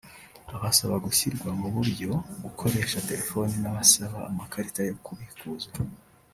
[0.55, 2.09] abasaba gushyirwa mu buryo
[2.43, 5.69] gukoresha telefoni n’abasaba amakarita yo kubikuza